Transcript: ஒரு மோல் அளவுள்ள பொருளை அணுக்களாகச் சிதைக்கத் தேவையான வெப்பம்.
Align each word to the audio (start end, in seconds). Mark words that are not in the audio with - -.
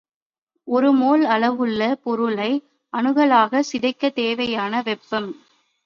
ஒரு 0.67 0.91
மோல் 0.91 1.25
அளவுள்ள 1.25 1.95
பொருளை 2.03 2.49
அணுக்களாகச் 2.93 3.69
சிதைக்கத் 3.71 4.13
தேவையான 4.13 4.81
வெப்பம். 4.81 5.31